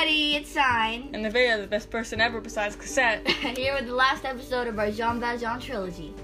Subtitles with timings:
[0.00, 1.10] everybody, it's Sign.
[1.12, 3.28] And the video, the best person ever besides Cosette.
[3.58, 6.14] Here with the last episode of our Jean Valjean trilogy.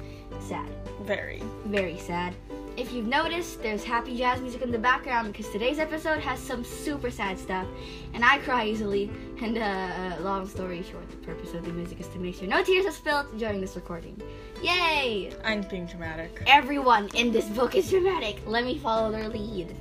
[0.40, 0.66] Sad.
[1.02, 1.42] Very.
[1.66, 2.34] Very sad.
[2.78, 6.64] If you've noticed, there's happy jazz music in the background because today's episode has some
[6.64, 7.66] super sad stuff,
[8.14, 9.10] and I cry easily.
[9.42, 12.64] And uh, long story short, the purpose of the music is to make sure no
[12.64, 14.18] tears are spilled during this recording.
[14.62, 15.34] Yay!
[15.44, 16.42] I'm being dramatic.
[16.46, 18.40] Everyone in this book is dramatic.
[18.46, 19.76] Let me follow their lead.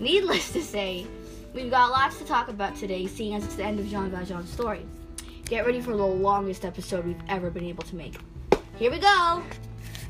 [0.00, 1.06] Needless to say,
[1.54, 4.50] we've got lots to talk about today, seeing as it's the end of Jean Valjean's
[4.50, 4.84] story.
[5.44, 8.16] Get ready for the longest episode we've ever been able to make.
[8.78, 9.42] Here we go!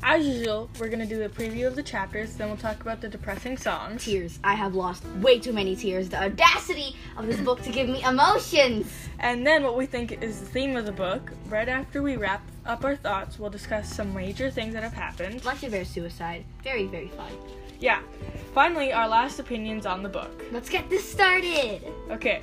[0.03, 3.09] As usual, we're gonna do a preview of the chapters, then we'll talk about the
[3.09, 4.05] depressing songs.
[4.05, 4.39] Tears.
[4.43, 6.09] I have lost way too many tears.
[6.09, 8.91] The audacity of this book to give me emotions!
[9.19, 11.31] And then what we think is the theme of the book.
[11.49, 15.43] Right after we wrap up our thoughts, we'll discuss some major things that have happened.
[15.43, 16.45] Like Javert suicide.
[16.63, 17.31] Very, very fun.
[17.79, 18.01] Yeah.
[18.53, 20.43] Finally, our last opinions on the book.
[20.51, 21.81] Let's get this started!
[22.11, 22.41] Okay.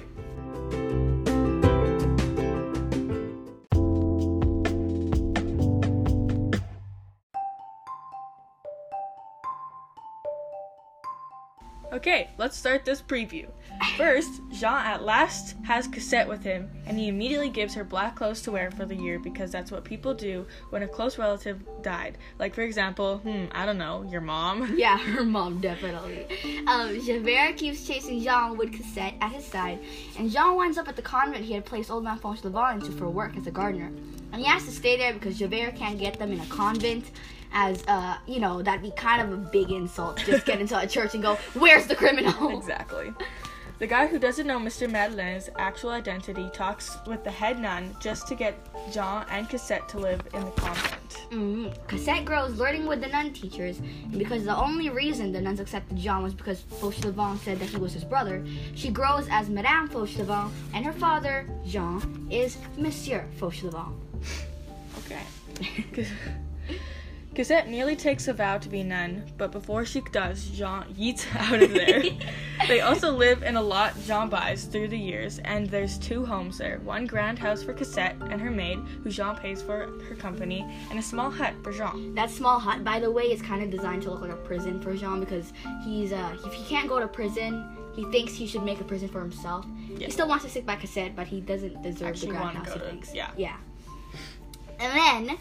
[12.04, 13.46] Okay, let's start this preview.
[13.96, 18.42] First, Jean at last has Cosette with him, and he immediately gives her black clothes
[18.42, 22.18] to wear for the year because that's what people do when a close relative died.
[22.38, 24.76] Like, for example, hmm, I don't know, your mom.
[24.84, 26.26] Yeah, her mom definitely.
[26.66, 29.78] Um, Javert keeps chasing Jean with Cosette at his side,
[30.18, 33.08] and Jean winds up at the convent he had placed old man Fauchelevent into for
[33.08, 33.90] work as a gardener.
[34.32, 37.12] And he has to stay there because Javert can't get them in a convent,
[37.54, 40.18] as uh, you know, that'd be kind of a big insult.
[40.18, 43.12] to Just get into a church and go, "Where's the criminal?" Exactly.
[43.80, 44.88] The guy who doesn't know Mr.
[44.88, 48.54] Madeleine's actual identity talks with the head nun just to get
[48.92, 51.26] Jean and Cosette to live in the convent.
[51.30, 51.88] Mm.
[51.88, 55.96] Cosette grows learning with the nun teachers, and because the only reason the nuns accepted
[55.96, 58.44] Jean was because Fauchelevent said that he was his brother,
[58.76, 63.92] she grows as Madame Fauchelevent, and her father, Jean, is Monsieur Fauchelevent.
[65.00, 66.06] Okay.
[67.34, 71.26] Cosette nearly takes a vow to be a nun, but before she does, Jean yeets
[71.52, 72.02] out of there.
[72.68, 76.58] they also live in a lot Jean buys through the years, and there's two homes
[76.58, 80.64] there one grand house for Cosette and her maid, who Jean pays for her company,
[80.90, 82.14] and a small hut for Jean.
[82.14, 84.80] That small hut, by the way, is kind of designed to look like a prison
[84.80, 85.52] for Jean because
[85.84, 89.08] he's uh, if he can't go to prison, he thinks he should make a prison
[89.08, 89.66] for himself.
[89.88, 90.06] Yeah.
[90.06, 92.72] He still wants to stick by Cosette, but he doesn't deserve Actually the grand house.
[92.74, 93.12] He thinks.
[93.12, 93.30] yeah.
[93.36, 93.56] Yeah.
[94.78, 95.38] And then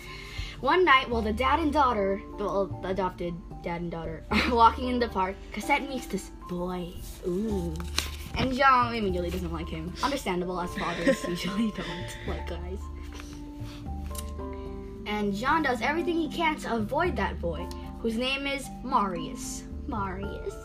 [0.63, 4.87] one night, while the dad and daughter, well, the adopted dad and daughter, are walking
[4.87, 6.87] in the park, Cosette meets this boy.
[7.27, 7.73] Ooh.
[8.37, 9.93] And Jean immediately doesn't like him.
[10.01, 12.79] Understandable, as fathers usually don't like guys.
[15.05, 17.67] And Jean does everything he can to avoid that boy,
[17.99, 19.63] whose name is Marius.
[19.87, 20.55] Marius.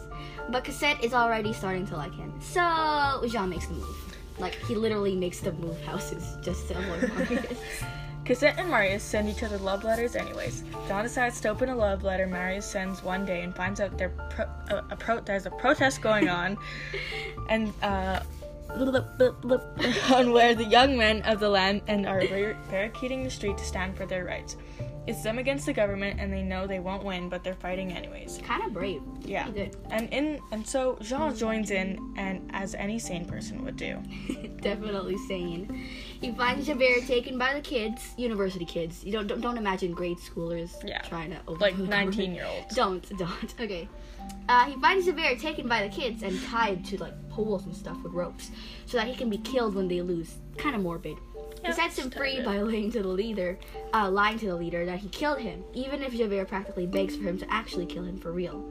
[0.50, 2.32] But Cosette is already starting to like him.
[2.40, 4.16] So Jean makes the move.
[4.38, 7.82] Like, he literally makes the move houses just to avoid Marius.
[8.28, 10.62] Cosette and Marius send each other love letters anyways.
[10.86, 14.10] John decides to open a love letter Marius sends one day and finds out there
[14.10, 16.58] pro- uh, a pro- there's a protest going on
[17.48, 18.20] and uh,
[18.70, 23.64] on where the young men of the land and are bar- barricading the street to
[23.64, 24.56] stand for their rights.
[25.06, 28.40] It's them against the government and they know they won't win but they're fighting anyways.
[28.44, 29.00] kind of brave.
[29.22, 29.44] Yeah.
[29.44, 34.02] Pretty And in and so Jean joins in and as any sane person would do.
[34.60, 35.88] Definitely sane.
[36.20, 39.04] He finds Javert taken by the kids, university kids.
[39.04, 41.00] You don't don't, don't imagine grade schoolers Yeah.
[41.02, 42.74] trying to overthrow Like 19 year olds.
[42.74, 43.54] Don't, don't.
[43.60, 43.88] Okay.
[44.48, 48.02] Uh, he finds Javert taken by the kids and tied to like poles and stuff
[48.02, 48.50] with ropes,
[48.86, 50.34] so that he can be killed when they lose.
[50.56, 51.16] Kind of morbid.
[51.64, 53.58] He sets him free by lying to the leader,
[53.94, 57.24] uh, lying to the leader that he killed him, even if Javert practically begs for
[57.24, 58.64] him to actually kill him for real.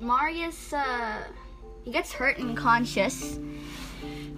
[0.00, 1.24] Marius, uh,
[1.84, 3.38] he gets hurt and unconscious,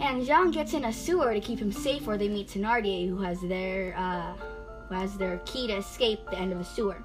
[0.02, 3.18] and Jean gets in a sewer to keep him safe where they meet Thenardier, who
[3.18, 4.34] has their, uh,
[4.88, 7.02] who has their key to escape the end of the sewer.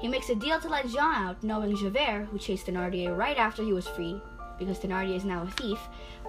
[0.00, 3.64] He makes a deal to let Jean out, knowing Javert, who chased Thenardier right after
[3.64, 4.22] he was free,
[4.60, 5.80] because Thenardier is now a thief,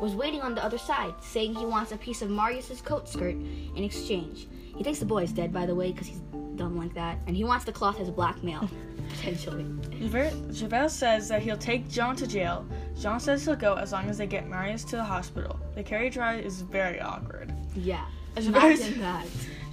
[0.02, 3.36] was waiting on the other side, saying he wants a piece of Marius's coat skirt
[3.36, 4.48] in exchange.
[4.76, 6.22] He thinks the boy is dead, by the way, because he's
[6.56, 8.70] dumb like that, and he wants the cloth as blackmail,
[9.10, 9.66] potentially.
[10.00, 12.66] Javert, Javert says that he'll take Jean to jail.
[13.00, 15.60] Jean says he'll go as long as they get Marius to the hospital.
[15.76, 17.54] The carriage ride is very awkward.
[17.76, 18.90] Yeah, Javert's.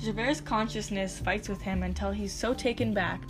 [0.02, 3.20] Javert's consciousness fights with him until he's so taken back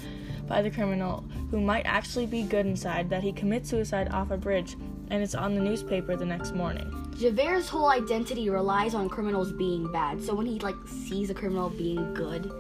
[0.47, 4.37] by the criminal, who might actually be good inside, that he commits suicide off a
[4.37, 4.77] bridge,
[5.11, 6.91] and it's on the newspaper the next morning.
[7.19, 11.69] Javert's whole identity relies on criminals being bad, so when he like sees a criminal
[11.71, 12.53] being good,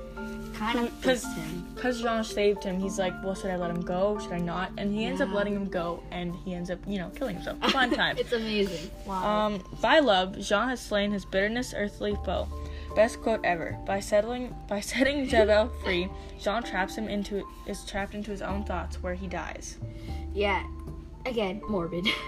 [0.55, 1.67] kind of Because him.
[1.75, 4.19] because Jean saved him, he's like, well, should I let him go?
[4.19, 4.73] Should I not?
[4.77, 7.59] And he ends up letting him go, and he ends up, you know, killing himself.
[7.71, 8.17] Fun time.
[8.19, 8.91] it's amazing.
[9.07, 9.47] Wow.
[9.47, 12.49] Um, by love, Jean has slain his bitterness earthly foe.
[12.97, 13.79] Best quote ever.
[13.87, 16.09] By settling, by setting Javel free,
[16.41, 19.79] Jean traps him into is trapped into his own thoughts, where he dies.
[20.35, 20.65] Yeah,
[21.27, 22.09] again, morbid.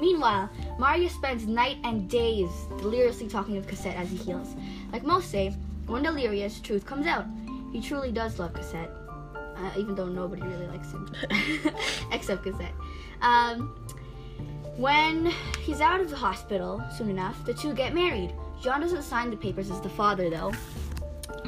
[0.00, 0.48] Meanwhile,
[0.78, 4.56] Mario spends night and days deliriously talking of Cosette as he heals.
[4.92, 5.54] Like most say,
[5.86, 7.26] when delirious, truth comes out.
[7.72, 8.90] He truly does love Cosette,
[9.56, 11.12] uh, even though nobody really likes him,
[12.12, 12.72] except Cosette.
[13.20, 13.76] Um,
[14.76, 15.26] when
[15.60, 18.32] he's out of the hospital soon enough, the two get married.
[18.62, 20.52] John doesn't sign the papers as the father, though,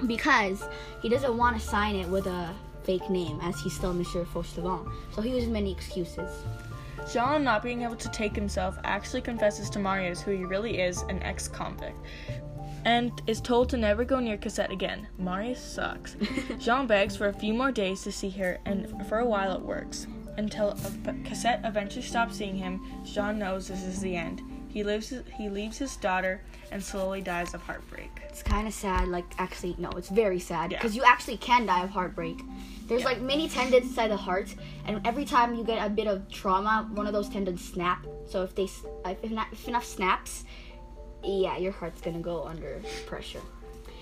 [0.07, 0.63] because
[1.01, 2.55] he doesn't want to sign it with a
[2.85, 4.91] fake name, as he's still Monsieur Fauchelevent.
[5.15, 6.31] So he uses many excuses.
[7.11, 11.03] Jean, not being able to take himself, actually confesses to Marius who he really is
[11.03, 11.97] an ex convict
[12.85, 15.07] and is told to never go near Cosette again.
[15.19, 16.17] Marius sucks.
[16.59, 19.63] Jean begs for a few more days to see her, and for a while it
[19.63, 20.07] works.
[20.37, 20.77] Until
[21.27, 24.43] Cosette eventually stops seeing him, Jean knows this is the end.
[24.73, 25.13] He lives.
[25.37, 26.41] He leaves his daughter
[26.71, 28.11] and slowly dies of heartbreak.
[28.29, 29.09] It's kind of sad.
[29.09, 30.79] Like, actually, no, it's very sad Yeah.
[30.79, 32.41] because you actually can die of heartbreak.
[32.87, 33.09] There's Yeah.
[33.09, 34.55] like many tendons inside the heart,
[34.87, 38.07] and every time you get a bit of trauma, one of those tendons snap.
[38.27, 38.65] So if they,
[39.05, 40.45] if, not, if enough snaps,
[41.23, 43.41] yeah, your heart's gonna go under pressure.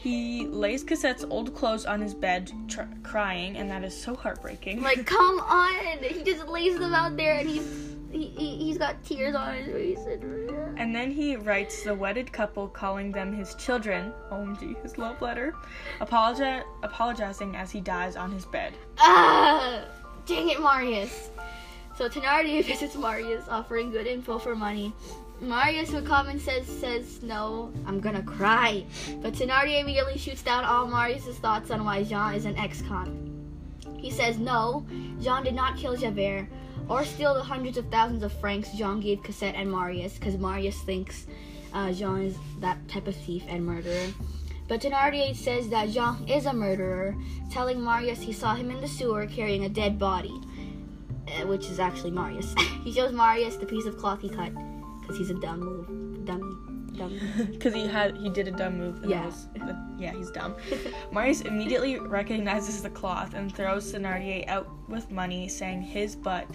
[0.01, 4.83] He lays Cosette's old clothes on his bed, tr- crying, and that is so heartbreaking.
[4.83, 5.99] Like, come on!
[6.03, 10.07] He just lays them out there, and he's he, he's got tears on his face.
[10.07, 14.13] And, And then he writes the wedded couple, calling them his children.
[14.31, 15.55] OMG, his love letter.
[16.01, 18.73] Apologi- apologizing as he dies on his bed.
[18.99, 19.85] Ah!
[20.27, 21.31] Dang it, Marius.
[21.97, 24.93] So Thenardier visits Marius, offering good info for money.
[25.41, 28.85] Marius, who common says says no, I'm gonna cry.
[29.23, 33.27] But Thenardier immediately shoots down all Marius's thoughts on why Jean is an ex-con.
[33.97, 34.85] He says no,
[35.21, 36.47] Jean did not kill Javert
[36.91, 40.79] or steal the hundreds of thousands of francs Jean gave Cosette and Marius, because Marius
[40.83, 41.27] thinks
[41.73, 44.09] uh, Jean is that type of thief and murderer.
[44.67, 47.17] But Thenardier says that Jean is a murderer,
[47.51, 50.35] telling Marius he saw him in the sewer carrying a dead body,
[51.29, 52.55] uh, which is actually Marius.
[52.85, 54.53] he shows Marius the piece of cloth he cut,
[55.01, 57.21] because he's a dumb move, dummy, dummy.
[57.53, 59.01] Because he had he did a dumb move.
[59.03, 59.27] And Yeah.
[59.27, 59.47] Was,
[59.99, 60.57] yeah, he's dumb.
[61.13, 66.47] Marius immediately recognizes the cloth and throws Thenardier out with money, saying his butt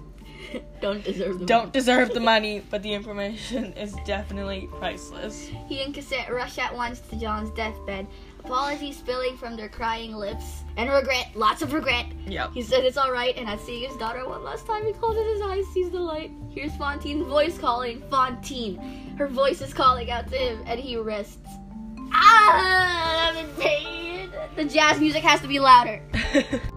[0.82, 5.50] Don't deserve the don't deserve the money, but the information is definitely priceless.
[5.68, 8.08] He and Cassette rush at once to John's deathbed,
[8.40, 12.06] apologies spilling from their crying lips, and regret, lots of regret.
[12.28, 12.52] Yeah.
[12.52, 15.42] He says it's alright, and at seeing his daughter one last time, he closes his
[15.42, 16.32] eyes, sees the light.
[16.52, 21.38] Here's Fantine's voice calling, Fontaine, Her voice is calling out to him, and he rests.
[22.12, 24.30] Ah, I'm in pain.
[24.56, 26.02] The jazz music has to be louder.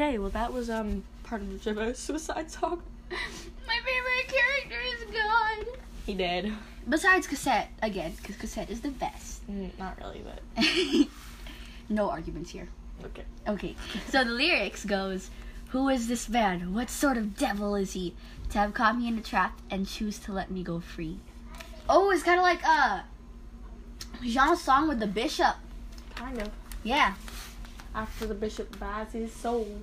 [0.00, 2.82] okay, well that was um part of the Jibbo suicide song.
[3.10, 5.78] My favorite character is gone.
[6.06, 6.52] He did.
[6.88, 9.48] Besides Cosette, again, because Cosette is the best.
[9.48, 10.64] Mm, not really, but
[11.88, 12.68] no arguments here.
[13.04, 13.24] okay.
[13.46, 13.76] Okay,
[14.08, 15.30] so the lyrics goes,
[15.68, 16.72] "Who is this man?
[16.72, 18.14] What sort of devil is he?
[18.50, 21.18] To have caught me in a trap and choose to let me go free."
[21.88, 23.02] Oh, it's kind of like uh
[24.22, 25.56] Jean's song with the bishop.
[26.14, 26.48] Kind of.
[26.82, 27.14] Yeah,
[27.94, 29.82] After the bishop buys his soul.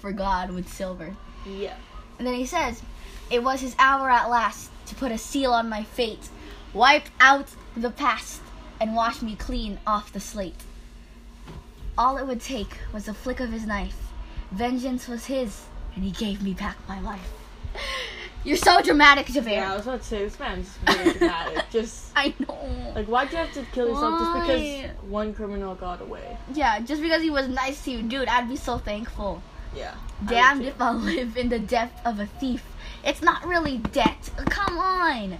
[0.00, 1.16] for God with silver.
[1.46, 1.76] Yeah.
[2.18, 2.82] And then he says,
[3.30, 6.28] "It was his hour at last to put a seal on my fate,
[6.72, 8.40] wipe out the past,
[8.80, 10.62] and wash me clean off the slate.
[11.96, 14.08] All it would take was a flick of his knife.
[14.50, 17.32] Vengeance was his, and he gave me back my life."
[18.44, 19.50] You're so dramatic, Javert.
[19.50, 21.70] Yeah, I was about to say this man's very dramatic.
[21.70, 22.92] Just I know.
[22.94, 26.36] like why'd you have to kill yourself just because one criminal got away?
[26.52, 29.42] Yeah, just because he was nice to you, dude, I'd be so thankful.
[29.76, 29.94] Yeah.
[30.26, 32.64] Damned if I'll live in the depth of a thief.
[33.04, 34.30] It's not really debt.
[34.50, 35.38] Come on.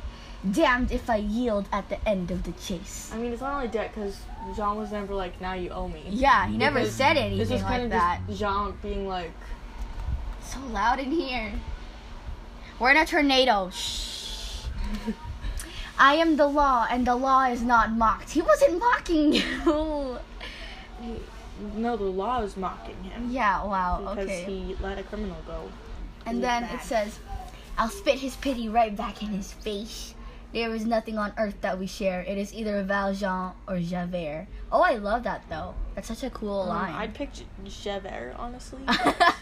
[0.50, 3.10] Damned if I yield at the end of the chase.
[3.12, 4.20] I mean, it's not only debt because
[4.56, 6.02] Jean was never like, now you owe me.
[6.08, 8.20] Yeah, he never Because said This anything was kind like of that.
[8.28, 9.30] just Jean being like,
[10.42, 11.52] So loud in here.
[12.78, 13.70] We're in a tornado.
[13.70, 14.64] Shh.
[15.98, 18.30] I am the law, and the law is not mocked.
[18.30, 20.18] He wasn't mocking you.
[21.76, 24.44] no, the law is mocking him yeah, wow, because okay.
[24.44, 25.70] he let a criminal go.
[26.26, 27.18] And then it says,
[27.78, 30.14] I'll spit his pity right back in his face.
[30.52, 32.20] There is nothing on earth that we share.
[32.22, 34.48] It is either Valjean or Javert.
[34.70, 35.74] Oh, I love that though.
[35.94, 36.94] That's such a cool Um, line.
[36.94, 37.30] I'd pick
[37.64, 38.80] Javert, honestly.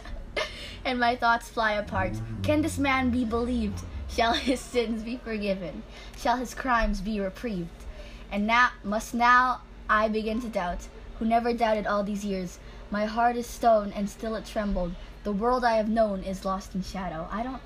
[0.84, 2.12] and my thoughts fly apart.
[2.42, 3.84] Can this man be believed?
[4.08, 5.82] Shall his sins be forgiven?
[6.16, 7.84] Shall his crimes be reprieved?
[8.30, 12.58] And now must now I begin to doubt, who never doubted all these years.
[12.90, 14.94] My heart is stone and still it trembled.
[15.22, 17.28] The world I have known is lost in shadow.
[17.30, 17.60] I don't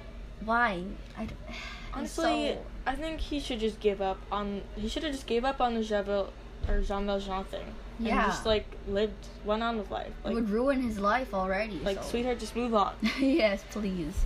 [0.45, 0.85] why?
[1.17, 1.39] I don't,
[1.95, 4.63] Honestly, so- I think he should just give up on.
[4.77, 6.05] He should have just gave up on the Jean
[6.69, 7.67] or Jean Valjean thing.
[7.99, 8.27] And Yeah.
[8.27, 10.13] just like lived, went on with life.
[10.25, 11.79] it would ruin his life already.
[11.85, 12.11] like so.
[12.11, 12.95] sweetheart, just move on.
[13.21, 14.25] yes, please.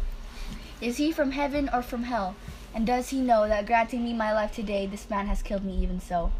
[0.80, 2.36] Is he from heaven or from hell?
[2.74, 5.76] And does he know that granting me my life today, this man has killed me
[5.82, 6.30] even so?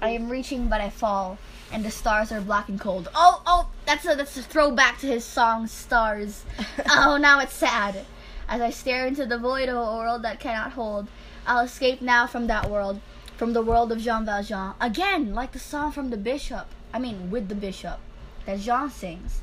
[0.00, 1.38] I am reaching, but I fall,
[1.72, 3.08] and the stars are black and cold.
[3.14, 6.44] Oh, oh, that's a that's a throwback to his song "Stars."
[6.90, 8.04] oh, now it's sad.
[8.48, 11.08] As I stare into the void of a world that cannot hold,
[11.46, 13.00] I'll escape now from that world,
[13.36, 14.74] from the world of Jean Valjean.
[14.80, 16.68] Again, like the song from the Bishop.
[16.92, 17.98] I mean, with the Bishop,
[18.46, 19.40] that Jean sings.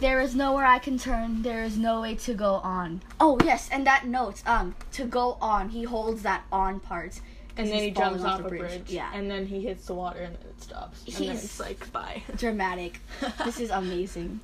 [0.00, 1.42] There is nowhere I can turn.
[1.42, 3.02] There is no way to go on.
[3.20, 5.68] Oh yes, and that note, um, to go on.
[5.68, 7.20] He holds that on part.
[7.56, 8.84] And then he jumps falling off a bridge.
[8.88, 11.04] Yeah, And then he hits the water and then it stops.
[11.04, 12.22] And then He's- it's like bye.
[12.36, 13.00] dramatic.
[13.44, 14.40] this is amazing.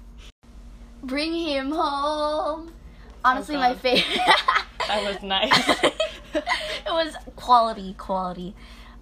[1.03, 2.73] Bring him home.
[3.25, 4.19] Honestly, my favorite.
[4.89, 5.69] That was nice.
[6.35, 8.55] it was quality, quality.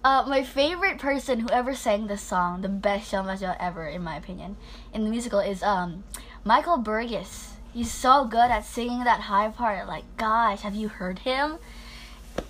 [0.05, 4.03] Uh, my favorite person who ever sang this song, the best Jean Valjean ever, in
[4.03, 4.55] my opinion,
[4.93, 6.03] in the musical is um
[6.43, 7.53] Michael Burgess.
[7.73, 9.87] He's so good at singing that high part.
[9.87, 11.57] Like, gosh, have you heard him?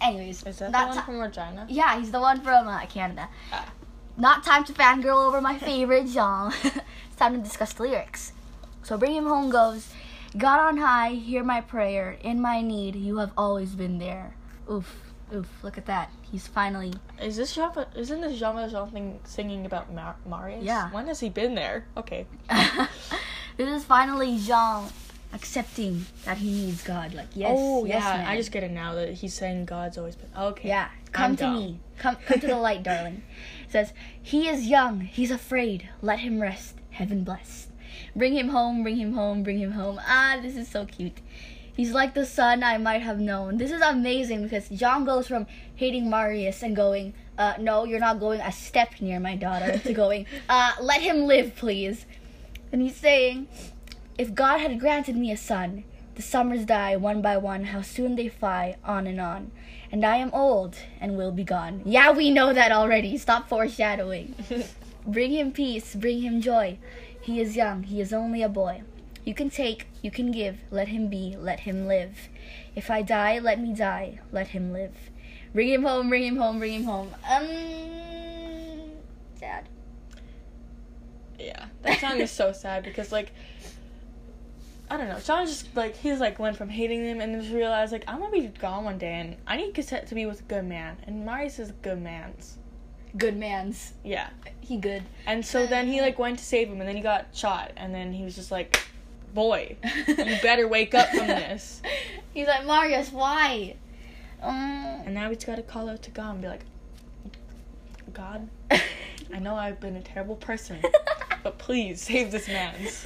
[0.02, 1.66] Anyways, Is that not the one from Regina?
[1.70, 3.30] yeah, he's the one from uh, Canada.
[3.54, 3.72] Ah.
[4.18, 6.52] Not time to fangirl over my favorite Jean.
[6.64, 8.34] it's time to discuss the lyrics.
[8.84, 9.88] So Bring Him Home goes,
[10.38, 12.18] God on high, hear my prayer.
[12.22, 14.36] In my need, you have always been there.
[14.70, 16.12] Oof, oof, look at that.
[16.22, 16.94] He's finally.
[17.22, 17.72] Is this Jean?
[17.96, 20.64] Isn't this Jean Valjean thing singing about Mar- Marius?
[20.64, 20.92] Yeah.
[20.92, 21.86] When has he been there?
[21.98, 22.26] Okay.
[23.58, 24.90] this is finally Jean
[25.34, 27.14] accepting that he needs God.
[27.14, 28.28] Like, yes, oh yes, yeah, man.
[28.28, 30.30] I just get it now that he's saying God's always been.
[30.38, 30.70] Okay.
[30.70, 31.56] Yeah, come I'm to dumb.
[31.56, 31.80] me.
[31.98, 33.24] Come, come to the light, darling.
[33.66, 35.90] It says, He is young, he's afraid.
[36.02, 36.76] Let him rest.
[36.92, 37.70] Heaven blessed.
[38.16, 40.00] Bring him home, bring him home, bring him home.
[40.08, 41.20] Ah, this is so cute.
[41.76, 43.58] He's like the son I might have known.
[43.58, 48.20] This is amazing because John goes from hating Marius and going, uh, no, you're not
[48.20, 52.06] going a step near my daughter, to going, uh, let him live, please.
[52.72, 53.48] And he's saying,
[54.18, 55.84] if God had granted me a son,
[56.16, 59.52] the summers die one by one, how soon they fly, on and on.
[59.92, 61.82] And I am old and will be gone.
[61.84, 63.18] Yeah, we know that already.
[63.18, 64.34] Stop foreshadowing.
[65.06, 66.78] bring him peace, bring him joy.
[67.20, 68.84] He is young, he is only a boy.
[69.26, 72.30] You can take, you can give, let him be, let him live.
[72.76, 74.94] If I die, let me die, let him live.
[75.54, 77.10] Bring him home, bring him home, bring him home.
[77.30, 78.92] Um,
[79.40, 79.68] sad.
[81.40, 83.32] Yeah, that song is so sad because like
[84.90, 85.20] I don't know.
[85.20, 88.20] Sean just like he's like went from hating them and then just realized like I'm
[88.20, 90.98] gonna be gone one day and I need Cosette to be with a good man
[91.08, 92.58] and Marius is a good man's.
[93.18, 93.94] Good man's.
[94.04, 94.30] Yeah,
[94.62, 95.04] He good.
[95.26, 97.96] and so then he like went to save him and then he got shot and
[97.96, 98.78] then he was just like,
[99.36, 99.76] boy,
[100.08, 101.82] you better wake up from this.
[102.34, 103.76] He's like, Marius, why?
[104.42, 104.56] Um,
[105.06, 106.66] And now he's got to call out to God and be like,
[108.14, 110.82] God, I know I've been a terrible person,
[111.44, 113.06] but please save this man's.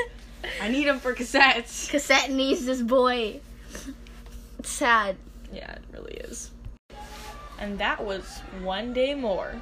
[0.62, 1.88] I need him for Cosette's.
[1.92, 3.40] Cosette needs this boy.
[4.60, 5.16] It's sad.
[5.54, 6.52] Yeah, it really is.
[7.60, 9.54] And that was one day more.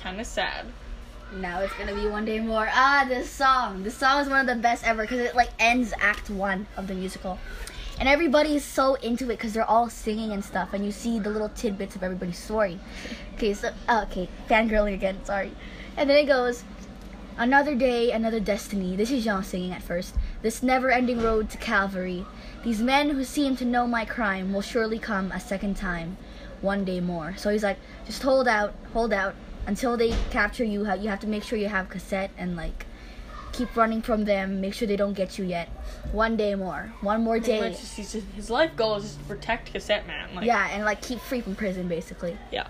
[0.00, 0.66] Kind of sad.
[1.32, 2.68] Now it's gonna be one day more.
[2.70, 3.82] Ah, this song.
[3.82, 6.86] This song is one of the best ever because it like ends Act One of
[6.86, 7.38] the musical,
[7.98, 11.18] and everybody is so into it because they're all singing and stuff, and you see
[11.18, 12.78] the little tidbits of everybody's story.
[13.34, 15.24] Okay, so uh, okay, fangirling again.
[15.24, 15.50] Sorry,
[15.96, 16.62] and then it goes.
[17.36, 18.94] Another day, another destiny.
[18.94, 20.14] This is Jean singing at first.
[20.42, 22.24] This never ending road to Calvary.
[22.62, 26.16] These men who seem to know my crime will surely come a second time.
[26.60, 27.34] One day more.
[27.36, 29.34] So he's like, just hold out, hold out.
[29.66, 32.86] Until they capture you, you have to make sure you have Cosette and like
[33.52, 34.60] keep running from them.
[34.60, 35.68] Make sure they don't get you yet.
[36.12, 36.92] One day more.
[37.00, 37.70] One more day.
[37.70, 40.34] just- just- his life goal is to protect Cosette Man.
[40.34, 42.36] Like, Yeah, and like keep free from prison basically.
[42.50, 42.66] Yeah.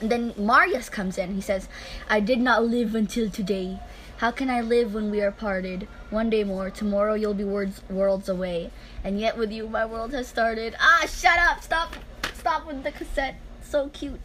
[0.00, 1.34] And then Marius comes in.
[1.34, 1.68] He says,
[2.10, 3.78] I did not live until today.
[4.16, 5.86] How can I live when we are parted?
[6.10, 8.70] One day more, tomorrow you'll be words, worlds away.
[9.04, 10.74] And yet with you, my world has started.
[10.80, 11.62] Ah, shut up!
[11.62, 11.94] Stop!
[12.34, 13.36] Stop with the Cosette.
[13.62, 14.20] So cute.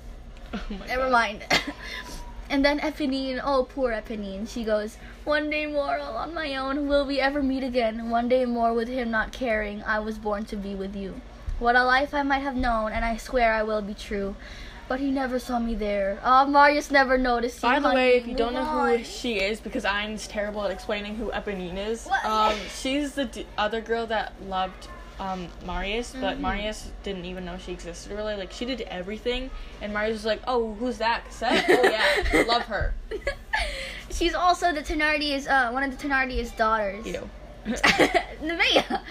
[0.53, 1.11] Oh Never God.
[1.11, 1.43] mind.
[2.49, 6.87] and then Eponine, oh poor Eponine, she goes, One day more all on my own,
[6.87, 8.09] will we ever meet again?
[8.09, 11.21] One day more with him not caring, I was born to be with you.
[11.59, 14.35] What a life I might have known, and I swear I will be true.
[14.87, 16.17] But he never saw me there.
[16.23, 17.61] Oh, Marius never noticed.
[17.61, 21.15] By the way, if you don't know who she is, because I'm terrible at explaining
[21.15, 22.23] who Eponine is, What?
[22.23, 24.87] um, she's the d- other girl that loved
[25.19, 26.41] um, Marius, but Mhm.
[26.41, 28.35] Marius didn't even know she existed really.
[28.35, 29.49] Like she did everything,
[29.81, 31.65] and Marius was like, "Oh, who's that Cosette?
[31.69, 32.93] Oh yeah, love her."
[34.11, 37.05] She's also the Thenardier's, uh, one of the Thenardier's daughters.
[37.13, 37.29] You.
[38.41, 39.01] Nevaeh.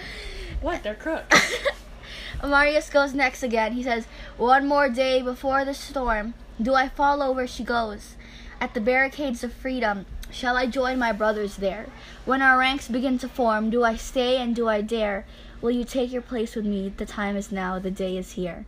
[0.61, 0.81] what?
[0.83, 1.55] They're crooks.
[2.43, 3.73] Marius goes next again.
[3.73, 4.05] He says,
[4.37, 8.15] One more day before the storm, do I follow where she goes?
[8.59, 11.87] At the barricades of freedom, shall I join my brothers there?
[12.25, 15.25] When our ranks begin to form, do I stay and do I dare?
[15.61, 16.93] Will you take your place with me?
[16.95, 18.65] The time is now, the day is here.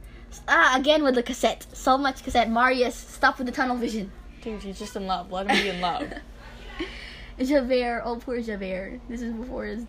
[0.48, 1.67] Ah, again with the Cosette.
[1.74, 2.50] So much Cosette.
[2.50, 4.12] Marius, stop with the tunnel vision.
[4.41, 5.31] Dude, he's just in love.
[5.31, 6.12] Let him be in love.
[7.39, 9.00] Javert, oh poor Javert.
[9.08, 9.86] This is before his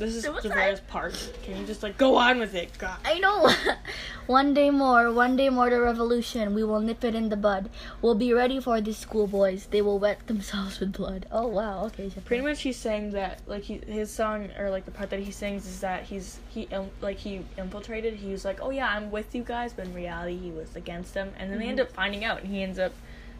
[0.00, 0.48] This is Suicide.
[0.50, 1.32] Javert's part.
[1.42, 2.70] Can you just like go on with it?
[2.78, 2.96] God.
[3.04, 3.50] I know.
[4.26, 6.54] one day more, one day more to revolution.
[6.54, 7.68] We will nip it in the bud.
[8.00, 9.66] We'll be ready for these schoolboys.
[9.66, 11.26] They will wet themselves with blood.
[11.30, 11.84] Oh wow.
[11.86, 12.08] Okay.
[12.08, 12.22] Japan.
[12.24, 15.30] Pretty much, he's saying that like he, his song or like the part that he
[15.30, 18.14] sings is that he's he il- like he infiltrated.
[18.14, 21.12] He was like, oh yeah, I'm with you guys, but in reality, he was against
[21.14, 21.32] them.
[21.38, 21.70] And then they Mhm.
[21.70, 22.92] end up finding out, and he ends up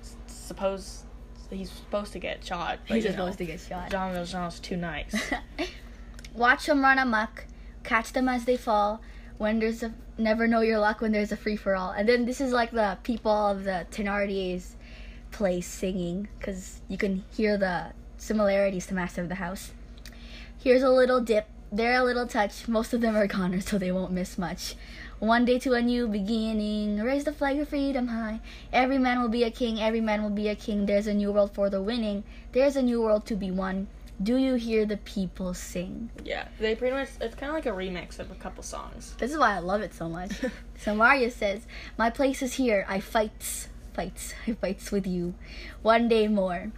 [0.02, 1.04] s- suppose
[1.50, 2.78] he's supposed to get shot.
[2.86, 3.90] But, He's just know, supposed to get shot.
[3.90, 5.14] Jean Valjean's too nice.
[6.34, 7.44] Watch them run amok.
[7.82, 9.00] Catch them as they fall.
[9.38, 11.90] When there's a never know your luck when there's a free for all.
[11.90, 14.76] And then this is like the people of the Thenardier's
[15.32, 19.72] place singing because you can hear the similarities to Master of the House.
[20.62, 21.46] Here's a little dip.
[21.72, 22.68] There a little touch.
[22.68, 24.74] Most of them are goners, so they won't miss much.
[25.20, 27.00] One day to a new beginning.
[27.00, 28.40] Raise the flag of freedom high.
[28.72, 29.80] Every man will be a king.
[29.80, 30.86] Every man will be a king.
[30.86, 32.24] There's a new world for the winning.
[32.52, 33.86] There's a new world to be won.
[34.22, 36.10] Do you hear the people sing?
[36.24, 39.14] yeah, they pretty much it's kind of like a remix of a couple songs.
[39.18, 40.32] This is why I love it so much.
[40.78, 41.62] so Mario says,
[41.96, 42.84] "My place is here.
[42.88, 45.34] I fights, fights, I fights with you.
[45.82, 46.70] One day more."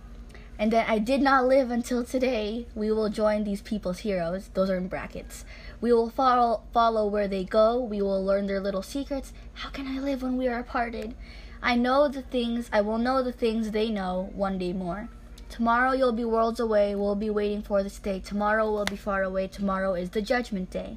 [0.59, 2.67] And then I did not live until today.
[2.77, 4.51] We will join these people's heroes.
[4.55, 5.45] Those are in brackets.
[5.81, 7.81] We will follow follow where they go.
[7.81, 9.33] We will learn their little secrets.
[9.55, 11.17] How can I live when we are parted?
[11.61, 12.69] I know the things.
[12.73, 14.31] I will know the things they know.
[14.35, 15.09] One day more.
[15.57, 16.95] Tomorrow you'll be worlds away.
[16.95, 18.21] We'll be waiting for this day.
[18.21, 19.49] Tomorrow will be far away.
[19.49, 20.97] Tomorrow is the judgment day.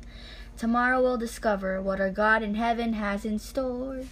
[0.58, 4.04] Tomorrow we'll discover what our God in heaven has in store.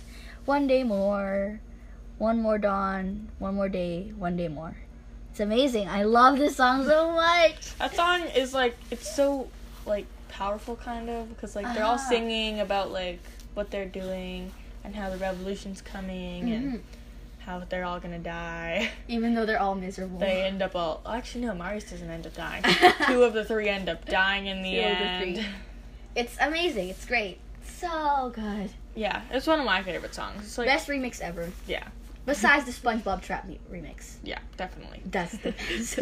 [0.43, 1.61] One day more,
[2.17, 4.75] one more dawn, one more day, one day more.
[5.31, 5.87] It's amazing.
[5.87, 7.77] I love this song so much.
[7.77, 9.47] That song is like it's so
[9.85, 12.09] like powerful kind of because like they're all Ah.
[12.09, 13.21] singing about like
[13.53, 14.51] what they're doing
[14.83, 16.83] and how the revolution's coming and
[17.45, 18.89] how they're all gonna die.
[19.07, 20.19] Even though they're all miserable.
[20.19, 22.63] They end up all actually no, Marius doesn't end up dying.
[23.07, 25.45] Two of the three end up dying in the Two end.
[26.15, 26.89] It's amazing.
[26.89, 27.39] It's great.
[27.65, 28.69] So good.
[28.95, 30.43] Yeah, it's one of my favorite songs.
[30.43, 31.49] It's like Best remix ever.
[31.67, 31.87] yeah,
[32.25, 34.15] Besides the SpongeBob Trap remix.
[34.23, 35.01] yeah, definitely.
[35.05, 35.99] That's the best.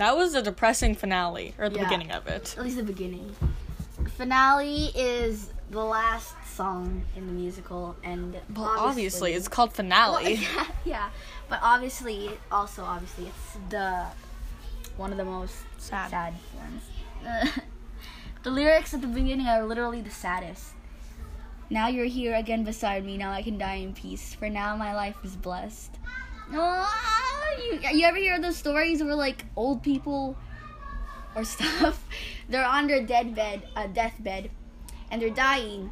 [0.00, 1.84] That was a depressing finale or the Yeah.
[1.84, 2.54] beginning of it.
[2.56, 3.34] At least the beginning.
[4.16, 10.24] Finale is the last song in the musical, and Well, obviously, it's called finale.
[10.24, 11.10] Well, yeah, yeah,
[11.48, 14.06] but obviously, also obviously, it's the
[14.96, 16.10] one of the most Sad.
[16.10, 16.82] sad ones.
[18.42, 20.72] the lyrics at the beginning are literally the saddest.
[21.68, 23.16] Now you're here again beside me.
[23.16, 24.34] Now I can die in peace.
[24.34, 25.90] For now, my life is blessed.
[27.72, 30.36] Oh, you, ever hear those stories where like old people
[31.34, 32.04] or stuff,
[32.48, 34.50] they're on their dead bed, a uh, deathbed,
[35.10, 35.90] and they're dying,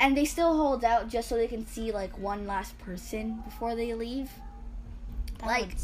[0.00, 3.74] and they still hold out just so they can see like one last person before
[3.76, 4.30] they leave.
[5.38, 5.76] That Like, would-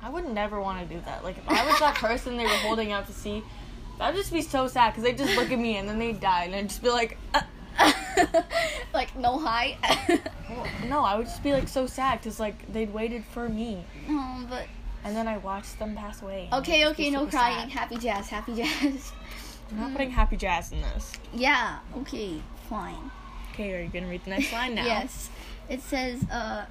[0.00, 1.24] I would never want to do that.
[1.24, 3.42] Like, if I was that person they were holding out to see,
[3.98, 6.44] that'd just be so sad because they just look at me and then they die,
[6.44, 7.40] and I'd just be like, uh,
[8.94, 9.76] like no hi.
[10.50, 13.84] well, no, I would just be like so sad because like they'd waited for me,
[14.08, 14.66] oh, but
[15.04, 16.48] and then I watched them pass away.
[16.52, 17.58] okay, I'd just be okay, no crying.
[17.58, 17.70] sad.
[17.70, 19.12] Happy jazz, happy jazz.
[19.70, 21.12] I'm not putting happy jazz in this.
[21.34, 23.10] yeah, okay, fine.
[23.52, 24.84] Okay, are you gonna read the next line now?
[24.84, 25.30] Yes.
[25.68, 26.64] It says, uh,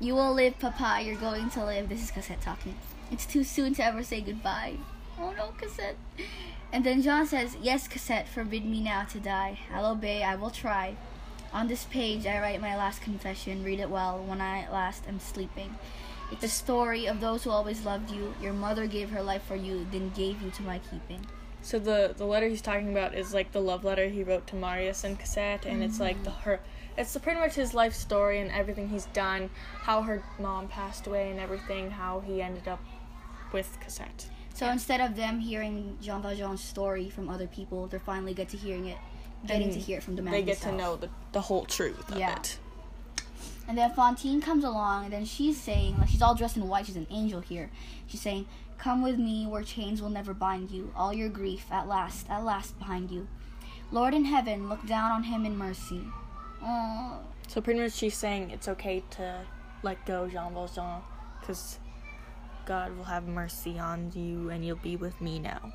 [0.00, 1.00] you will live, Papa.
[1.02, 1.88] You're going to live.
[1.88, 2.74] This is Cosette talking.
[3.10, 4.74] It's too soon to ever say goodbye.
[5.18, 5.96] Oh no, Cosette.
[6.74, 9.60] And then John says, Yes, Cosette, forbid me now to die.
[9.72, 10.96] I'll obey, I will try.
[11.52, 13.62] On this page, I write my last confession.
[13.62, 15.76] Read it well when I last am sleeping.
[16.32, 18.34] It's a story of those who always loved you.
[18.42, 21.24] Your mother gave her life for you, then gave you to my keeping.
[21.62, 24.56] So the the letter he's talking about is like the love letter he wrote to
[24.56, 26.40] Marius and Cosette, and it's like the mm.
[26.40, 26.60] her.
[26.98, 29.48] It's the, pretty much his life story and everything he's done,
[29.82, 32.84] how her mom passed away and everything, how he ended up
[33.52, 34.26] with Cosette.
[34.54, 38.56] So instead of them hearing Jean Valjean's story from other people, they're finally get to
[38.56, 38.96] hearing it,
[39.46, 39.84] getting to mm-hmm.
[39.84, 42.36] hear it from the man They get to know the the whole truth of Yeah.
[42.36, 42.58] it.
[43.66, 46.86] And then Fontaine comes along, and then she's saying, like, she's all dressed in white.
[46.86, 47.70] She's an angel here.
[48.06, 48.46] She's saying,
[48.78, 50.92] "Come with me, where chains will never bind you.
[50.94, 53.26] All your grief, at last, at last, behind you.
[53.90, 56.02] Lord in heaven, look down on him in mercy."
[56.62, 59.40] Oh, So pretty much she's saying it's okay to
[59.82, 61.00] let go Jean Valjean
[61.40, 61.78] because
[62.66, 65.72] God will have mercy on you and you'll be with me now.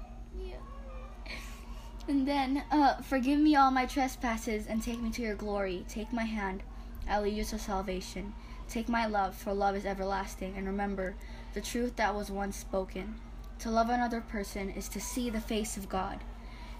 [2.07, 5.85] And then, uh, forgive me all my trespasses and take me to your glory.
[5.87, 6.63] Take my hand,
[7.07, 8.33] I'll lead you to salvation.
[8.67, 10.55] Take my love, for love is everlasting.
[10.57, 11.15] And remember
[11.53, 13.15] the truth that was once spoken.
[13.59, 16.19] To love another person is to see the face of God.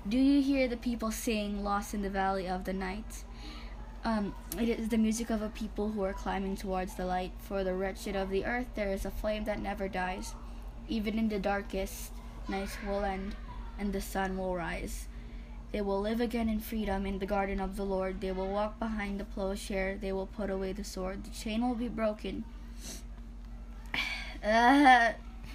[0.07, 3.23] Do you hear the people sing, Lost in the Valley of the Night?
[4.03, 7.31] Um, it is the music of a people who are climbing towards the light.
[7.39, 10.35] For the wretched of the earth, there is a flame that never dies.
[10.87, 12.11] Even in the darkest,
[12.47, 13.35] night will end,
[13.77, 15.07] and the sun will rise.
[15.71, 18.21] They will live again in freedom in the garden of the Lord.
[18.21, 19.97] They will walk behind the plowshare.
[19.97, 21.25] They will put away the sword.
[21.25, 22.45] The chain will be broken.
[24.43, 25.11] Uh,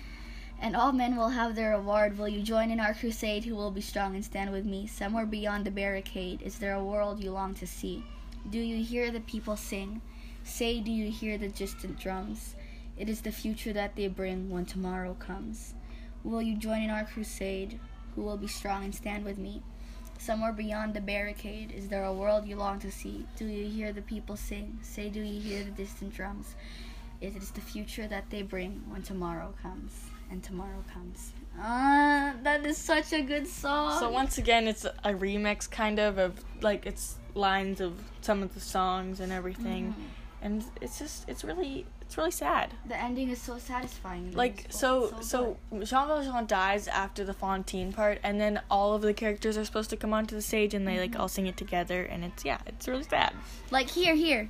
[0.60, 2.18] and all men will have their reward.
[2.18, 3.46] Will you join in our crusade?
[3.46, 4.86] Who will be strong and stand with me?
[4.86, 8.04] Somewhere beyond the barricade, is there a world you long to see?
[8.50, 10.02] Do you hear the people sing?
[10.44, 12.54] Say, do you hear the distant drums?
[12.98, 15.74] It is the future that they bring when tomorrow comes.
[16.22, 17.80] Will you join in our crusade?
[18.14, 19.62] Who will be strong and stand with me?
[20.18, 23.26] Somewhere beyond the barricade, is there a world you long to see?
[23.36, 24.78] Do you hear the people sing?
[24.82, 26.54] Say, do you hear the distant drums?
[27.20, 29.92] It is the future that they bring when tomorrow comes.
[30.30, 31.32] And tomorrow comes.
[31.58, 33.98] Ah, that is such a good song.
[34.00, 38.54] So once again, it's a remix kind of of like it's lines of some of
[38.54, 40.02] the songs and everything, mm-hmm.
[40.42, 42.72] and it's just it's really it's really sad.
[42.86, 44.32] the ending is so satisfying.
[44.32, 45.12] Like musical.
[45.20, 49.56] so so Jean Valjean dies after the Fontaine part, and then all of the characters
[49.56, 51.20] are supposed to come onto the stage and they like mm-hmm.
[51.20, 53.32] all sing it together, and it's yeah, it's really sad.
[53.70, 54.48] like here, here.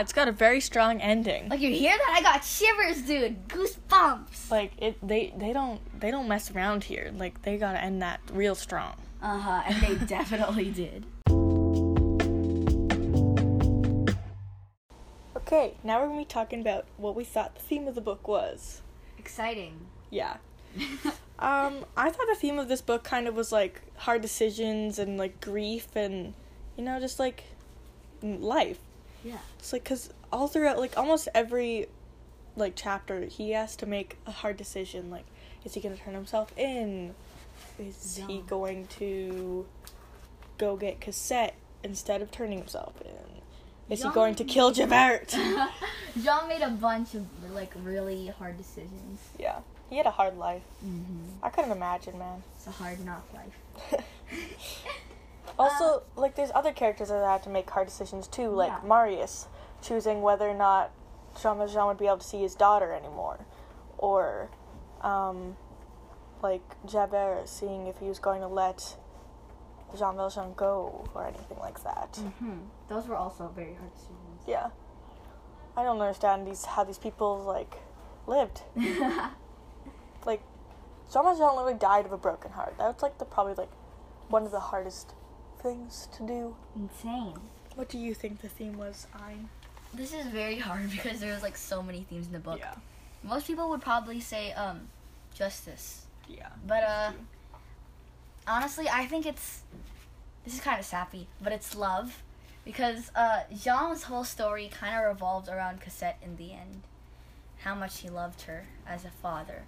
[0.00, 1.50] Yeah, it's got a very strong ending.
[1.50, 2.14] Like you hear that?
[2.16, 3.46] I got shivers, dude.
[3.48, 4.50] Goosebumps.
[4.50, 7.12] Like it, they they don't they don't mess around here.
[7.14, 8.94] Like they gotta end that real strong.
[9.20, 9.62] Uh huh.
[9.66, 11.04] And they definitely did.
[15.36, 18.26] Okay, now we're gonna be talking about what we thought the theme of the book
[18.26, 18.80] was.
[19.18, 19.86] Exciting.
[20.08, 20.38] Yeah.
[21.40, 25.16] Um, I thought the theme of this book kind of was like hard decisions and
[25.16, 26.34] like grief and
[26.76, 27.44] you know just like
[28.22, 28.78] life.
[29.24, 29.38] Yeah.
[29.58, 31.86] It's like cuz all throughout like almost every
[32.56, 35.24] like chapter he has to make a hard decision like
[35.64, 37.14] is he going to turn himself in?
[37.78, 39.66] Is he going to
[40.58, 41.54] go get Cosette
[41.84, 43.92] instead of turning himself in?
[43.92, 45.28] Is he going to kill Javert?
[46.24, 49.20] John made a bunch of like really hard decisions.
[49.38, 49.58] yeah.
[49.90, 50.62] He had a hard life.
[50.86, 51.44] Mm-hmm.
[51.44, 52.44] I couldn't imagine, man.
[52.56, 54.02] It's a hard knock life.
[55.58, 58.80] Also, like, there's other characters that had to make hard decisions too, like Yeah.
[58.88, 59.48] Marius
[59.82, 60.90] choosing whether or not
[61.40, 63.46] Jean Valjean would be able to see his daughter anymore,
[63.98, 64.50] or,
[65.02, 65.56] um,
[66.42, 68.96] like Javert seeing if he was going to let
[69.96, 72.12] Jean Valjean go or anything like that.
[72.14, 72.58] Mm-hmm.
[72.88, 74.42] Those were also very hard decisions.
[74.46, 74.70] Yeah,
[75.76, 77.76] I don't understand these how these people like
[78.26, 78.62] lived.
[80.26, 80.42] Like,
[81.12, 82.74] Jean Valjean literally died of a broken heart.
[82.78, 83.70] That's like the probably like
[84.28, 85.14] one of the hardest
[85.62, 86.56] things to do.
[86.76, 87.34] Insane.
[87.74, 89.48] What do you think the theme was, Ein?
[89.94, 92.58] This is very hard because there's like so many themes in the book.
[92.58, 92.74] Yeah.
[93.22, 94.88] Most people would probably say um
[95.34, 96.06] justice.
[96.28, 96.48] Yeah.
[96.66, 97.12] But uh
[98.46, 99.62] honestly, I think it's
[100.44, 102.22] this is kind of sappy, but it's love
[102.64, 106.82] because uh Jean's whole story kind of revolved around Cosette in the end.
[107.58, 109.64] How much he loved her as a father.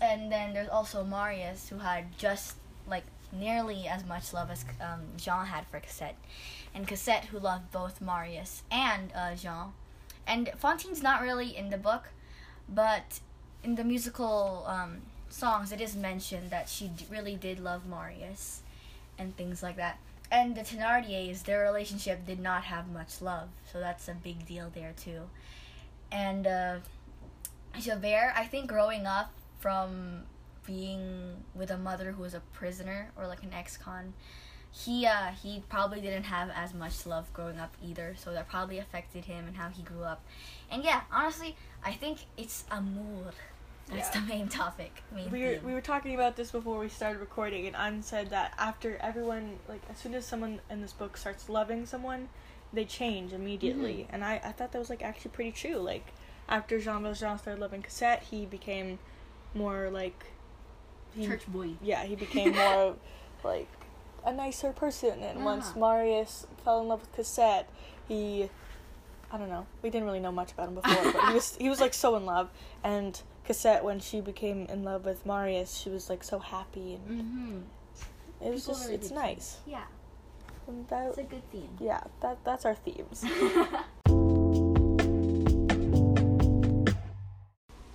[0.00, 2.56] And then there's also Marius who had just
[2.88, 6.16] like nearly as much love as um, Jean had for Cosette.
[6.74, 9.72] And Cosette who loved both Marius and uh, Jean.
[10.26, 12.08] And Fontaine's not really in the book,
[12.68, 13.20] but
[13.64, 14.98] in the musical um,
[15.28, 18.62] songs, it is mentioned that she d- really did love Marius
[19.18, 19.98] and things like that.
[20.30, 24.70] and the Thenardiers, their relationship did not have much love, so that's a big deal
[24.74, 25.22] there too.
[26.12, 26.76] And uh,
[27.78, 30.24] Javert, I think growing up from
[30.68, 34.12] being with a mother who was a prisoner or like an ex-con,
[34.70, 38.78] he uh, he probably didn't have as much love growing up either, so that probably
[38.78, 40.20] affected him and how he grew up.
[40.70, 43.32] And yeah, honestly, I think it's amour.
[43.90, 44.20] That's Yeah.
[44.20, 45.02] the main topic.
[45.10, 45.64] Main We were, theme.
[45.64, 49.58] we were talking about this before we started recording, and An said that after everyone,
[49.66, 52.28] like, as soon as someone in this book starts loving someone,
[52.70, 54.06] they change immediately.
[54.10, 55.76] And I, I thought that was, like, actually pretty true.
[55.76, 56.06] Like,
[56.50, 58.98] after Jean Valjean started loving Cosette, he became
[59.54, 60.26] more, like.
[61.14, 61.70] He, church boy.
[61.82, 62.96] Yeah, he became more,
[63.44, 63.68] like,
[64.24, 65.22] a nicer person.
[65.22, 65.80] And once Uh-huh.
[65.80, 67.68] Marius fell in love with Cosette,
[68.08, 68.48] he.
[69.30, 69.66] I don't know.
[69.82, 72.16] We didn't really know much about him before, but he was he was like so
[72.16, 72.48] in love.
[72.82, 77.20] And Cosette, when she became in love with Marius, she was like so happy, and
[77.20, 77.58] Mm-hmm.
[78.46, 79.58] it was People just it's nice.
[79.66, 79.84] Yeah,
[80.66, 81.68] And that, it's a good theme.
[81.80, 83.24] yeah, that that's our themes.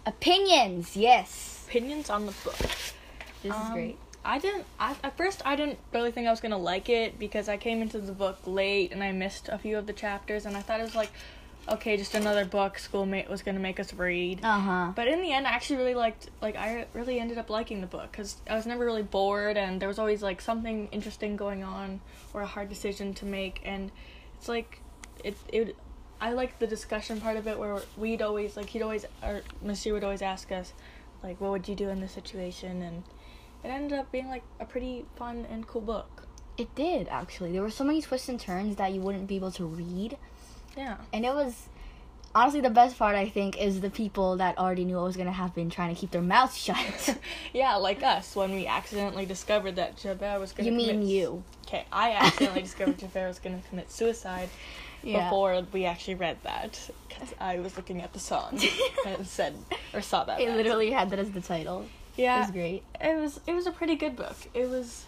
[0.05, 1.65] Opinions, yes.
[1.67, 2.55] Opinions on the book.
[3.43, 3.97] This is Um, great.
[4.25, 4.65] I didn't.
[4.79, 7.81] I, at first, I didn't really think I was gonna like it because I came
[7.81, 10.79] into the book late and I missed a few of the chapters, and I thought
[10.79, 11.11] it was like,
[11.67, 14.39] okay, just another book school mate was gonna make us read.
[14.43, 14.91] Uh huh.
[14.95, 16.29] But in the end, I actually really liked.
[16.41, 19.81] Like, I really ended up liking the book because I was never really bored, and
[19.81, 21.99] there was always like something interesting going on
[22.33, 23.91] or a hard decision to make, and
[24.37, 24.79] it's like,
[25.21, 25.75] it it.
[26.21, 29.91] I liked the discussion part of it where we'd always like he'd always or Monsieur
[29.91, 30.71] would always ask us,
[31.21, 33.03] like, what would you do in this situation, and
[33.63, 36.27] it ended up being like a pretty fun and cool book.
[36.57, 37.51] It did actually.
[37.51, 40.17] There were so many twists and turns that you wouldn't be able to read,
[40.77, 40.97] Yeah.
[41.11, 41.69] and it was
[42.35, 43.15] honestly the best part.
[43.15, 46.11] I think is the people that already knew what was gonna happen, trying to keep
[46.11, 47.17] their mouths shut.
[47.53, 51.07] Yeah, like us when we accidentally discovered that Javert was going to you mean commit
[51.07, 51.43] you?
[51.67, 54.49] Okay, I accidentally discovered Javert was going to commit suicide
[55.03, 55.25] Yeah.
[55.25, 56.79] before we actually read that.
[57.09, 58.59] 'cause I was looking at the song
[59.05, 59.55] and said
[59.93, 60.39] or saw that.
[60.41, 61.85] It literally had that as the title.
[62.17, 62.19] Accident.
[62.19, 62.83] It yeah, was great.
[63.01, 64.35] it was it was a pretty good book.
[64.53, 65.05] It was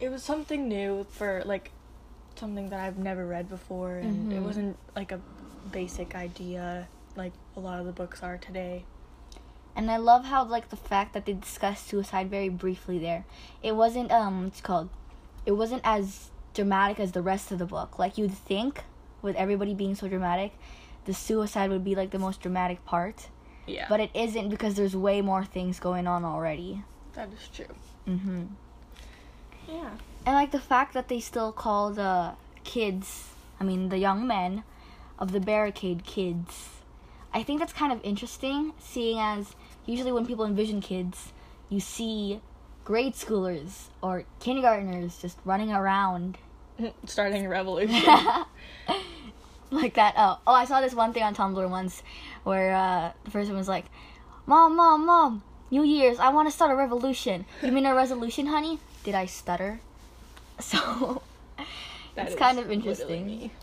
[0.00, 1.70] it was something new for like
[2.36, 4.44] something that I've never read before, and it Mhm.
[4.44, 5.20] wasn't like a
[5.72, 8.84] basic idea like a lot of the books are today.
[9.74, 13.24] And I love how like the fact that they discussed suicide very briefly there.
[13.62, 14.88] It wasn't um what's it called
[15.46, 17.98] it wasn't as dramatic as the rest of the book.
[17.98, 18.82] Like you'd think
[19.22, 20.52] with everybody being so dramatic,
[21.06, 23.28] the suicide would be like the most dramatic part.
[23.68, 26.82] Yeah, But it isn't because there's way more things going on already.
[27.14, 27.74] that is true.
[28.06, 28.48] Mhm.
[29.68, 29.90] Yeah,
[30.24, 32.32] And like the fact that they still call the
[32.64, 33.28] kids,
[33.60, 34.64] I mean the young men
[35.18, 36.68] of the barricade kids.
[37.34, 39.54] I think that's kind of interesting, seeing as
[39.84, 41.32] usually when people envision kids,
[41.68, 42.40] you see
[42.84, 46.38] grade schoolers or kindergartners just running around
[47.04, 48.02] starting a revolution.
[49.70, 50.14] like that.
[50.16, 52.02] Oh, oh, I saw this one thing on Tumblr once
[52.48, 53.84] where uh, the person was like,
[54.46, 58.46] "Mom, mom, mom, New Year's, I want to start a revolution." You mean a resolution,
[58.46, 58.80] honey?
[59.04, 59.80] Did I stutter?
[60.60, 61.22] So
[62.16, 63.50] it's kind of interesting.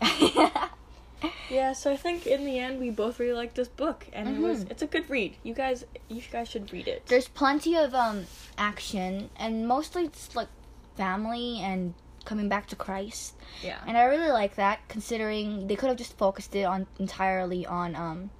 [1.48, 4.40] Yeah, so I think in the end we both really liked this book, and it
[4.42, 4.70] was Mhm.
[4.72, 5.36] it's a good read.
[5.42, 7.06] You guys, you guys should read it.
[7.06, 8.26] There's plenty of um
[8.58, 10.48] action and mostly it's like
[10.96, 11.94] family and
[12.24, 13.34] coming back to Christ.
[13.62, 17.62] yeah, And I really like that considering they could have just focused it on entirely
[17.64, 18.30] on um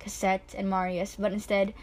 [0.00, 1.74] Cosette and Marius, but instead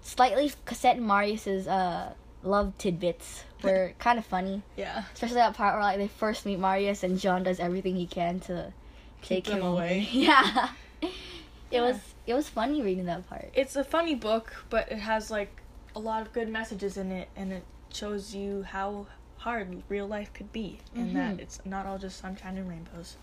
[0.00, 2.12] slightly Cosette and Marius's uh
[2.42, 4.62] love tidbits were kind of funny.
[4.76, 8.06] yeah, Especially that part where like they first meet Marius and John does everything he
[8.06, 8.72] can to
[9.22, 10.08] Keep take him away.
[10.12, 10.70] Yeah.
[11.00, 11.10] It
[11.70, 11.82] Yeah.
[11.82, 13.50] was it was funny reading that part.
[13.54, 15.60] it's a funny book, but it has like
[15.94, 19.06] a lot of good messages in it, and it shows you how
[19.38, 21.40] hard real life could be, and that Mhm.
[21.40, 23.16] it's not all just sunshine and rainbows.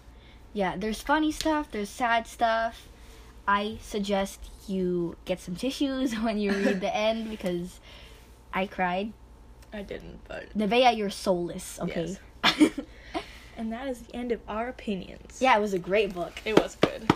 [0.54, 2.88] Yeah, there's funny stuff, there's sad stuff.
[3.50, 7.80] I suggest you get some tissues when you read the end because
[8.54, 9.12] I cried.
[9.74, 12.16] I didn't, but Nevaeh, you're soulless, okay?
[13.58, 15.40] and that is the end of our opinions.
[15.42, 16.40] yeah, it was a great book.
[16.46, 17.12] it was good.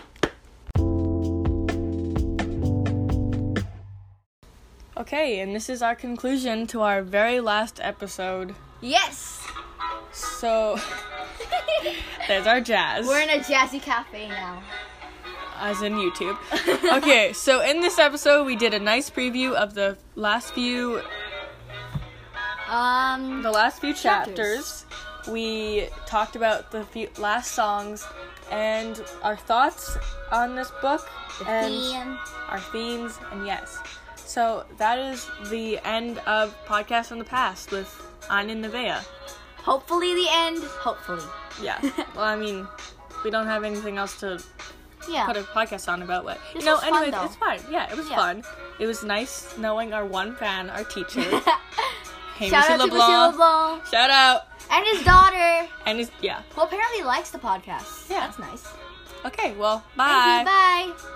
[4.96, 8.56] Okay, and this is our conclusion to our very last episode.
[8.80, 9.40] Yes!
[10.12, 10.78] So
[12.26, 14.62] there's our jazz, We're in a jazzy cafe now.
[15.58, 16.36] As in YouTube.
[16.98, 21.00] Okay, so in this episode, we did a nice preview of the last few
[22.68, 24.84] Um, the last few Chapters.
[24.84, 24.86] chapters.
[25.28, 28.06] We talked about the few last songs
[28.50, 29.96] and our thoughts
[30.30, 32.18] on this book the and theme.
[32.48, 33.78] our themes, and yes.
[34.16, 37.88] So that is the end of Podcast from the Past with
[38.30, 39.02] Anna Nevaeh.
[39.58, 40.62] Hopefully, the end.
[40.62, 41.24] Hopefully.
[41.62, 41.80] Yeah.
[42.14, 42.66] well, I mean,
[43.24, 44.42] we don't have anything else to
[45.08, 45.26] Yeah.
[45.26, 46.38] put a podcast on about, what.
[46.52, 47.24] This you know, fun, though.
[47.24, 47.60] it's fine.
[47.70, 48.16] Yeah, it was Yeah.
[48.16, 48.44] fun.
[48.78, 51.20] It was nice knowing our one fan, our teacher.
[52.36, 53.32] hey, Shout out Monsieur to Monsieur LeBlanc.
[53.32, 54.42] LeBlanc Shout out.
[54.70, 56.42] and his daughter, And his yeah.
[56.56, 58.10] Well, apparently likes the podcast.
[58.10, 58.20] Yeah.
[58.20, 58.66] That's nice.
[59.24, 59.52] Okay.
[59.54, 60.92] Well, Thank you, bye.
[60.92, 61.10] Bye.